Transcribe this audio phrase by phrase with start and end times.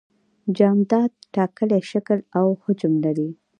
[0.57, 3.29] جامدات ټاکلی شکل او حجم لري.